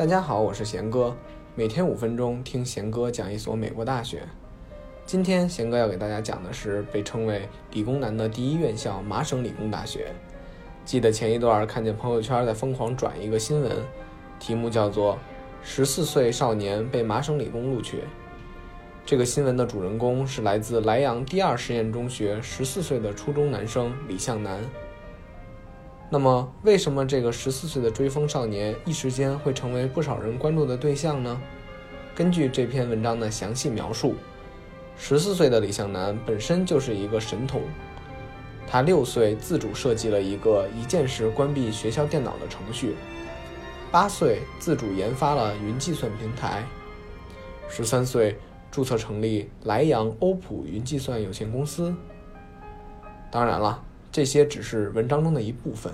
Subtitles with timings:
[0.00, 1.14] 大家好，我是贤哥，
[1.54, 4.22] 每天五分钟听贤哥讲一所美国大学。
[5.04, 10.10] 今天贤哥要给大家讲的是被称为理工男的第一院校——麻省理工大学。
[10.86, 13.72] 记得前一段看见朋友圈在疯狂转一个新闻，
[14.38, 15.18] 题目叫做
[15.62, 17.98] “十四岁少年被麻省理工录取”。
[19.04, 24.64] 这个新闻的主人公是来自莱阳第二实验中学十四岁的初中男生李向南。
[26.12, 31.40] 那么，为什么这个十四岁的追风少年一时间会成为不少人关注的对象呢？
[32.16, 34.16] 根据这篇文章的详细描述，
[34.96, 37.62] 十四岁的李向南本身就是一个神童。
[38.66, 42.96] 他六岁自主设计了一个一键式关闭学校电脑的程序，
[43.92, 46.64] 八岁自主研发了云计算平台，
[47.68, 48.36] 十三岁
[48.68, 51.94] 注册成立莱阳欧普云计算有限公司。
[53.30, 53.84] 当然了。
[54.12, 55.92] 这些只是文章中的一部分，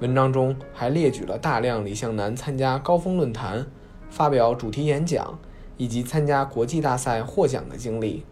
[0.00, 3.66] 文章中还列举了大量李向南参加高峰论坛、
[4.10, 5.38] 发表主题演讲
[5.76, 8.24] 以及参加国际大赛获奖的经历。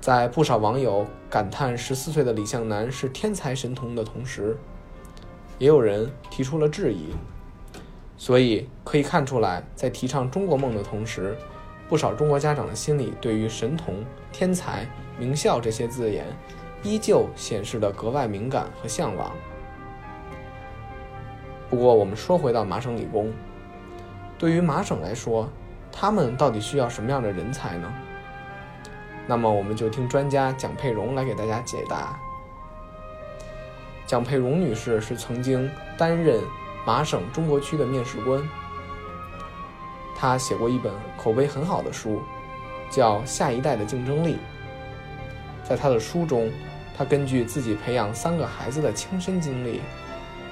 [0.00, 4.56] 在不少网友感叹十四岁的李向南是天才神童的同时，
[5.58, 7.08] 也有人提出了质疑。
[8.16, 11.36] 所以可以看出来，在提倡中国梦的同时，
[11.88, 14.02] 不少中国家长的心里对于神童、
[14.32, 16.24] 天才、名校这些字眼。
[16.86, 19.32] 依旧显示的格外敏感和向往。
[21.68, 23.32] 不过，我们说回到麻省理工，
[24.38, 25.48] 对于麻省来说，
[25.90, 27.92] 他们到底需要什么样的人才呢？
[29.26, 32.16] 那么，我们就听专家蒋佩蓉来给大家解答。
[34.06, 36.40] 蒋佩蓉女士是曾经担任
[36.86, 38.48] 麻省中国区的面试官，
[40.16, 42.22] 她写过一本口碑很好的书，
[42.88, 44.34] 叫《下一代的竞争力》。
[45.68, 46.48] 在她的书中，
[46.96, 49.82] 他根据自己培养三个孩子的亲身经历，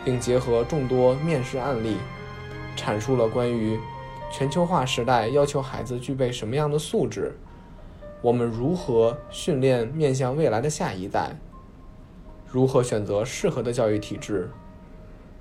[0.05, 1.97] 并结合众多面试案例，
[2.77, 3.81] 阐述了关于
[4.31, 7.33] 全球化时代要求孩子具备什么样的素质，
[8.21, 11.35] 我们如何训练面向未来的下一代，
[12.47, 14.51] 如何选择适合的教育体制，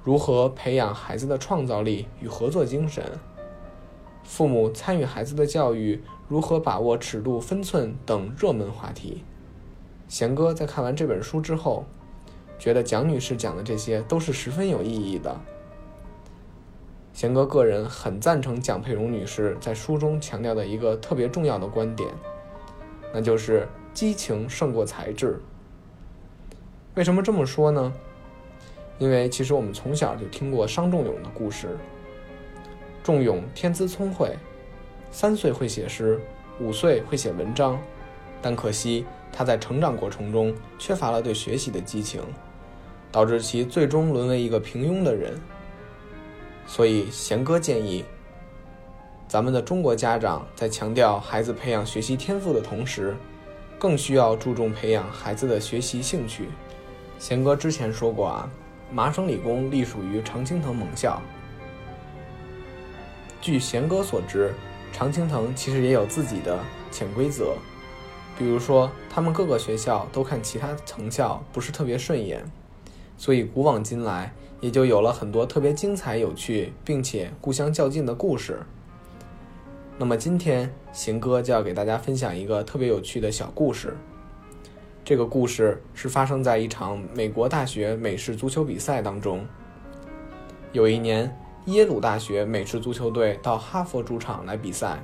[0.02, 3.04] 如何培养孩子的创造力与合作精神，
[4.24, 9.26] 父母参与孩子的教育如何把握尺度分寸等热门话题。
[10.14, 11.86] 贤哥在看完这本书之后，
[12.60, 15.36] 觉得蒋女士讲的这些都是十分有意义的。
[17.14, 22.08] 贤哥个人很赞成蒋佩蓉女士在书中强调的一个特别重要的观点，
[23.12, 25.42] 那就是激情胜过才智。
[26.94, 27.92] 为什么这么说呢？
[29.00, 31.76] 因为其实我们从小就听过商仲永的故事。
[33.02, 34.38] 仲永天资聪慧，
[35.10, 36.22] 三岁会写诗，
[36.60, 37.82] 五岁会写文章，
[38.44, 39.08] 但可惜。
[39.36, 42.22] 他在成长过程中缺乏了对学习的激情，
[43.12, 45.34] 导致其最终沦为一个平庸的人。
[46.68, 48.06] 所以贤哥建议，
[49.28, 53.16] 咱们的中国家长在强调孩子培养学习天赋的同时，
[53.80, 56.48] 更需要注重培养孩子的学习兴趣。
[57.18, 58.50] 贤哥之前说过啊，
[58.92, 61.22] 麻省理工隶属于常青藤盟校。
[63.42, 64.54] 据贤哥所知，
[64.94, 66.60] 常青藤其实也有自己的
[66.92, 67.56] 潜规则。
[68.38, 72.44] 比如说，他们各个学校都看其他藤校不是特别顺眼，
[73.16, 78.62] 所以古往今来也就有了很多特别精彩、有趣，并且互相较劲的故事。
[79.98, 83.96] 那么今天行哥就要给大家分享一个特别有趣的小故事。
[85.06, 89.46] 这个故事是发生在一场美国大学美式足球比赛当中。
[90.72, 94.98] 有一年，耶鲁大学美式足球队到哈佛主场来比赛。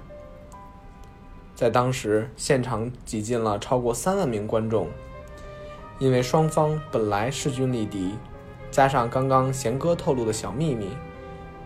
[1.59, 4.87] 在当时，现场挤进了超过三万名观众。
[5.97, 8.15] 因为双方本来势均力敌，
[8.71, 10.95] 加上刚刚贤哥透露的小秘密，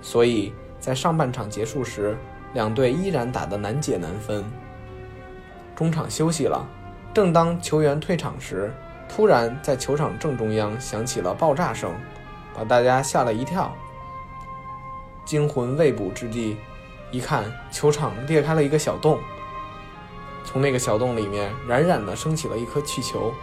[0.02, 2.18] 所以在上半场结束时，
[2.56, 4.44] 两队依然打得难解难分。
[5.76, 6.68] 中场休息了，
[7.14, 8.74] 正当球员退场时，
[9.08, 11.94] 突然在球场正中央响起了爆炸声，
[12.56, 13.72] 把大家吓了一跳。
[15.24, 16.58] 惊魂未卜之际，
[17.12, 19.20] 一看球场裂开了一个小洞。
[20.54, 23.34] 从那个小洞里面冉冉地升起了一颗气球，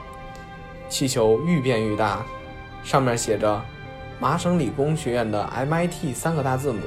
[0.89, 2.25] 气球愈变愈大，
[2.85, 3.61] 上面写着
[4.21, 6.81] “麻省理工学院的 MIT” 三个大字母。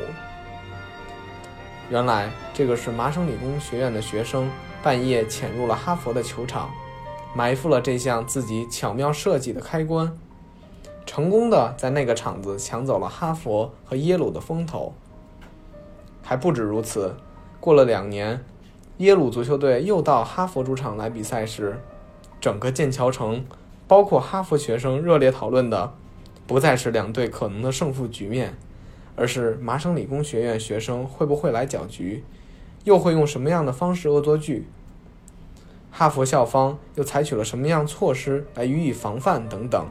[1.89, 4.49] 原来这个是麻省理工学院的学生
[4.81, 6.71] 半夜潜入了哈佛的球场，
[7.35, 10.17] 埋伏了这项自己巧妙设计的开关，
[11.05, 14.93] 成功的在那个场子抢走了哈佛和耶鲁的风头。
[16.21, 17.13] 还不止如此，
[17.59, 18.41] 过了两年。
[18.97, 21.79] 耶鲁足球队又到哈佛主场来比赛时，
[22.39, 23.43] 整个剑桥城，
[23.87, 25.93] 包括哈佛学生热烈讨论的，
[26.45, 28.55] 不再是两队可能的胜负局面，
[29.15, 32.23] 而是麻省理工学院学生会不会来搅局，
[32.83, 34.67] 又会用什么样的方式恶作剧？
[35.89, 39.87] 哈佛校方又采取了什么样措施来予以防范等等？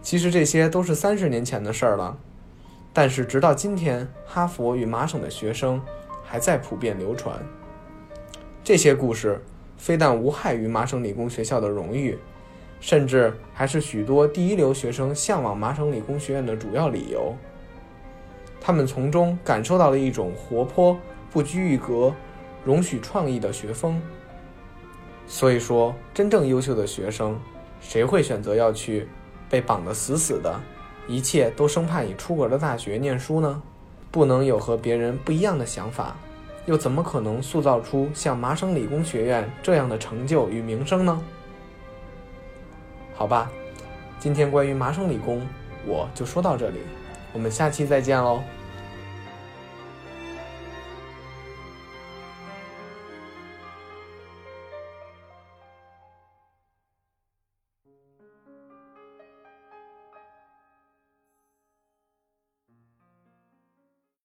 [0.00, 2.16] 其实这些都是三十年前的事儿了，
[2.94, 5.82] 但是直到今天，哈佛与麻省的学生
[6.28, 7.34] 还在普遍流传。
[8.62, 9.40] 这些故事
[9.78, 12.18] 非但无害于麻省理工学校的荣誉，
[12.80, 17.34] 甚至还是许多第一流学生向往麻省理工学院的主要理由。
[18.60, 20.98] 他们从中感受到了一种活泼、
[21.32, 22.12] 不拘一格、
[22.62, 23.98] 容许创意的学风。
[25.26, 27.40] 所以说，真正优秀的学生，
[27.80, 29.08] 谁会选择要去
[29.48, 30.60] 被绑得死死的，
[31.06, 33.62] 一切都生怕你出国的大学念书呢？
[34.10, 36.16] 不能有和别人不一样的想法，
[36.66, 41.20] 又怎么可能塑造出像麻省理工学院这样的成就与名声呢？
[43.14, 43.50] 好吧，
[44.18, 45.46] 今天关于麻省理工，
[45.86, 46.78] 我就说到这里，
[47.32, 48.42] 我们下期再见喽。